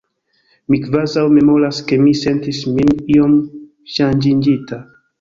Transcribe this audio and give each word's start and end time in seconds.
Mi 0.73 0.79
kvazaŭ 0.85 1.25
memoras 1.35 1.83
ke 1.91 2.01
mi 2.07 2.15
sentis 2.23 2.65
min 2.81 2.93
iom 3.19 3.39
ŝanĝiĝinta. 3.99 4.87